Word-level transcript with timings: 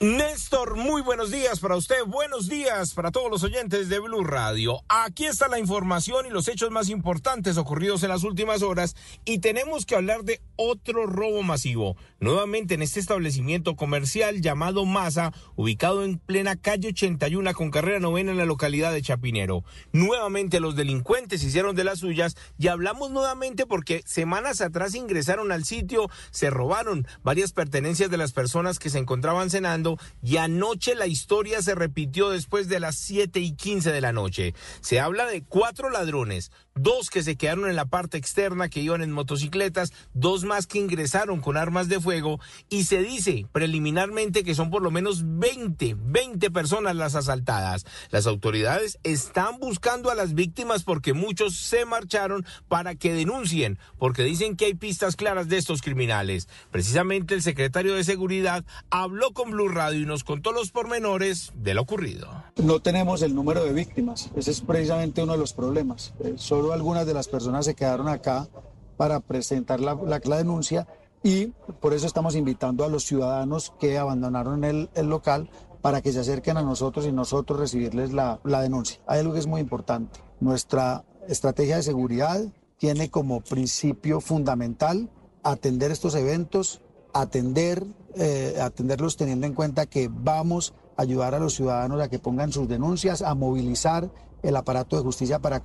Néstor, 0.00 0.76
muy 0.76 1.02
buenos 1.02 1.30
días 1.30 1.60
para 1.60 1.76
usted, 1.76 2.04
buenos 2.06 2.48
días 2.48 2.94
para 2.94 3.10
todos 3.10 3.30
los 3.30 3.42
oyentes 3.42 3.88
de 3.88 3.98
Blue 3.98 4.24
Radio. 4.24 4.80
Aquí 4.88 5.26
está 5.26 5.48
la 5.48 5.58
información 5.58 6.26
y 6.26 6.30
los 6.30 6.48
hechos 6.48 6.70
más 6.70 6.88
importantes 6.88 7.56
ocurridos 7.56 8.02
en 8.02 8.08
las 8.08 8.24
últimas 8.24 8.62
horas 8.62 8.96
y 9.24 9.38
tenemos 9.38 9.86
que 9.86 9.96
hablar 9.96 10.24
de 10.24 10.40
otro 10.56 11.06
robo 11.06 11.42
masivo, 11.42 11.96
nuevamente 12.20 12.74
en 12.74 12.82
este 12.82 13.00
establecimiento 13.00 13.76
comercial 13.76 14.40
llamado 14.40 14.84
Masa, 14.84 15.32
ubicado 15.56 16.04
en 16.04 16.18
plena 16.18 16.56
calle 16.56 16.88
81 16.88 17.52
con 17.54 17.70
carrera 17.70 18.00
novena 18.00 18.30
en 18.30 18.38
la 18.38 18.46
localidad 18.46 18.92
de 18.92 19.02
Chapinero. 19.02 19.64
Nuevamente 19.92 20.60
los 20.60 20.76
delincuentes 20.76 21.42
hicieron 21.42 21.76
de 21.76 21.84
las 21.84 21.98
suyas 21.98 22.36
y 22.58 22.68
hablamos 22.68 23.10
nuevamente 23.10 23.66
porque 23.66 24.02
semanas 24.06 24.60
atrás 24.60 24.94
ingresaron 24.94 25.52
al 25.52 25.64
sitio, 25.64 26.08
se 26.30 26.50
robaron 26.50 27.06
varias 27.22 27.52
pertenencias 27.52 28.10
de 28.10 28.16
las 28.16 28.32
personas 28.32 28.78
que 28.78 28.90
se 28.90 28.98
encontraban 28.98 29.50
cenando 29.50 29.73
y 30.22 30.36
anoche 30.36 30.94
la 30.94 31.06
historia 31.06 31.62
se 31.62 31.74
repitió 31.74 32.30
después 32.30 32.68
de 32.68 32.80
las 32.80 32.96
7 32.96 33.40
y 33.40 33.52
15 33.52 33.92
de 33.92 34.00
la 34.00 34.12
noche. 34.12 34.54
Se 34.80 35.00
habla 35.00 35.26
de 35.26 35.42
cuatro 35.42 35.90
ladrones, 35.90 36.50
dos 36.74 37.10
que 37.10 37.22
se 37.22 37.36
quedaron 37.36 37.68
en 37.68 37.76
la 37.76 37.86
parte 37.86 38.18
externa 38.18 38.68
que 38.68 38.80
iban 38.80 39.02
en 39.02 39.12
motocicletas, 39.12 39.92
dos 40.12 40.44
más 40.44 40.66
que 40.66 40.78
ingresaron 40.78 41.40
con 41.40 41.56
armas 41.56 41.88
de 41.88 42.00
fuego 42.00 42.40
y 42.68 42.84
se 42.84 43.02
dice 43.02 43.46
preliminarmente 43.52 44.44
que 44.44 44.54
son 44.54 44.70
por 44.70 44.82
lo 44.82 44.90
menos 44.90 45.22
20, 45.24 45.96
20 45.98 46.50
personas 46.50 46.96
las 46.96 47.14
asaltadas. 47.14 47.84
Las 48.10 48.26
autoridades 48.26 48.98
están 49.02 49.58
buscando 49.58 50.10
a 50.10 50.14
las 50.14 50.34
víctimas 50.34 50.84
porque 50.84 51.12
muchos 51.12 51.56
se 51.56 51.84
marcharon 51.84 52.44
para 52.68 52.94
que 52.94 53.12
denuncien, 53.12 53.78
porque 53.98 54.22
dicen 54.22 54.56
que 54.56 54.66
hay 54.66 54.74
pistas 54.74 55.16
claras 55.16 55.48
de 55.48 55.56
estos 55.56 55.82
criminales. 55.82 56.48
Precisamente 56.70 57.34
el 57.34 57.42
secretario 57.42 57.94
de 57.94 58.04
Seguridad 58.04 58.64
habló 58.90 59.32
con 59.32 59.52
Blue 59.54 59.68
Radio 59.68 60.00
y 60.00 60.04
nos 60.04 60.24
contó 60.24 60.50
los 60.50 60.72
pormenores 60.72 61.52
de 61.54 61.74
lo 61.74 61.82
ocurrido. 61.82 62.28
No 62.56 62.80
tenemos 62.80 63.22
el 63.22 63.36
número 63.36 63.64
de 63.64 63.72
víctimas, 63.72 64.30
ese 64.34 64.50
es 64.50 64.60
precisamente 64.60 65.22
uno 65.22 65.32
de 65.32 65.38
los 65.38 65.52
problemas. 65.52 66.12
Eh, 66.24 66.34
solo 66.36 66.72
algunas 66.72 67.06
de 67.06 67.14
las 67.14 67.28
personas 67.28 67.64
se 67.64 67.76
quedaron 67.76 68.08
acá 68.08 68.48
para 68.96 69.20
presentar 69.20 69.78
la, 69.78 69.94
la, 69.94 70.36
denuncia 70.36 70.88
y 71.22 71.46
por 71.80 71.94
eso 71.94 72.06
estamos 72.08 72.34
invitando 72.34 72.84
a 72.84 72.88
los 72.88 73.04
ciudadanos 73.04 73.72
que 73.78 73.96
abandonaron 73.96 74.64
el, 74.64 74.90
el 74.94 75.06
local 75.06 75.48
para 75.80 76.02
que 76.02 76.12
se 76.12 76.18
acerquen 76.18 76.56
a 76.56 76.62
nosotros 76.62 77.06
y 77.06 77.12
nosotros 77.12 77.60
recibirles 77.60 78.12
la, 78.12 78.40
la 78.42 78.60
denuncia. 78.60 79.00
Hay 79.06 79.20
algo 79.20 79.34
que 79.34 79.38
es 79.38 79.46
muy 79.46 79.60
importante. 79.60 80.18
Nuestra 80.40 81.04
estrategia 81.28 81.76
de 81.76 81.84
seguridad 81.84 82.44
tiene 82.78 83.08
como 83.08 83.40
principio 83.40 84.20
fundamental 84.20 85.10
atender 85.44 85.92
estos 85.92 86.16
eventos, 86.16 86.80
atender 87.14 87.86
eh, 88.16 88.58
atenderlos 88.60 89.16
teniendo 89.16 89.46
en 89.46 89.54
cuenta 89.54 89.86
que 89.86 90.08
vamos 90.08 90.74
a 90.96 91.02
ayudar 91.02 91.34
a 91.34 91.40
los 91.40 91.54
ciudadanos 91.54 92.00
a 92.00 92.08
que 92.08 92.18
pongan 92.18 92.52
sus 92.52 92.68
denuncias, 92.68 93.22
a 93.22 93.34
movilizar 93.34 94.10
el 94.44 94.56
aparato 94.56 94.96
de 94.96 95.02
justicia 95.02 95.40
para, 95.40 95.62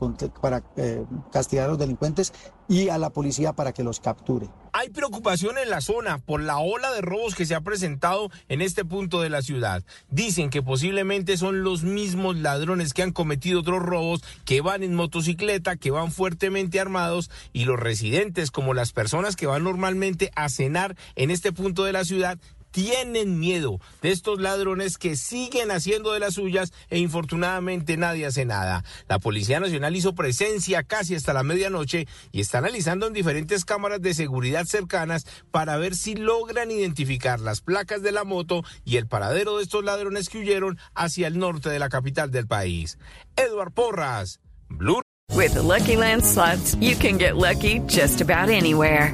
eh, 0.78 1.06
castigar 1.32 1.66
a 1.66 1.70
los 1.70 1.78
delincuentes 1.78 2.34
y 2.68 2.90
a 2.90 2.98
la 2.98 3.10
policía 3.10 3.54
para 3.54 3.74
que 3.74 3.84
los 3.84 4.00
capture. 4.00 4.48
Hay 4.74 4.90
preocupación 4.90 5.58
en 5.58 5.70
la 5.70 5.82
zona 5.82 6.20
por 6.20 6.42
la 6.42 6.60
ola 6.60 6.92
de 6.92 7.02
robos 7.02 7.36
que 7.36 7.46
se 7.46 7.56
ha 7.56 7.62
presentado 7.62 8.30
en 8.48 8.62
este 8.62 8.86
punto 8.86 9.22
de 9.22 9.30
la 9.30 9.42
ciudad. 9.42 9.84
Dicen 10.10 10.50
que 10.50 10.62
posiblemente 10.62 11.38
son 11.38 11.64
los 11.64 11.84
mismos 11.84 12.38
ladrones 12.38 12.94
que 12.94 13.04
han 13.04 13.12
cometido 13.12 13.62
otros 13.62 13.82
robos, 13.82 14.24
que 14.46 14.62
van 14.62 14.84
en 14.84 14.96
motocicleta, 14.96 15.76
que 15.76 15.92
van 15.92 16.12
fuertemente 16.12 16.80
armados 16.80 17.30
y 17.52 17.66
los 17.66 17.80
residentes 17.80 18.52
como 18.52 18.74
las 18.74 18.94
personas 18.94 19.36
que 19.36 19.48
van 19.48 19.64
normalmente 19.64 20.32
a 20.36 20.50
cenar 20.50 20.96
en 21.16 21.32
este 21.32 21.52
punto 21.52 21.84
de 21.84 21.94
la 21.94 22.06
ciudad 22.06 22.40
tienen 22.72 23.40
miedo 23.40 23.80
de 24.02 24.12
estos 24.12 24.40
ladrones 24.40 24.98
que 24.98 25.16
siguen 25.16 25.72
haciendo 25.72 26.14
de 26.14 26.20
las 26.20 26.36
suyas 26.36 26.72
e 26.90 27.00
infortunadamente 27.00 27.98
nadie 27.98 28.26
hace 28.26 28.46
nada. 28.46 28.84
La 29.08 29.20
Policía 29.20 29.60
Nacional 29.60 29.96
hizo 29.96 30.16
presencia 30.16 30.84
casi 30.84 31.16
hasta 31.16 31.34
la 31.34 31.44
medianoche 31.44 32.08
y 32.32 32.42
está 32.42 32.60
analizando 32.60 33.08
en 33.08 33.14
diferentes 33.14 33.66
cámaras 33.66 34.02
de 34.02 34.14
seguridad 34.14 34.66
cercanas 34.66 35.26
para 35.52 35.78
ver 35.78 35.96
si 35.96 36.16
logran 36.16 36.72
identificar 36.72 37.40
las 37.40 37.62
placas 37.62 38.02
de 38.02 38.12
la 38.12 38.24
moto 38.24 38.64
y 38.86 38.98
el 38.98 39.08
paradero 39.08 39.58
de 39.58 39.64
estos 39.64 39.84
ladrones 39.84 40.30
que 40.30 40.40
huyeron 40.40 40.78
hacia 40.94 41.28
el 41.28 41.40
norte 41.40 41.70
de 41.70 41.80
la 41.80 41.90
capital 41.90 42.32
del 42.32 42.48
país. 42.48 42.98
Edward 43.36 43.74
Porras, 43.74 44.40
Blue. 44.70 45.02
With 45.34 45.56
Lucky 45.56 45.96
Land 45.96 46.24
you 46.82 46.96
can 46.96 47.18
get 47.18 47.38
lucky 47.38 47.80
just 47.88 48.22
about 48.22 48.50
anywhere. 48.50 49.14